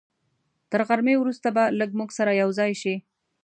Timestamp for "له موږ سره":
1.77-2.31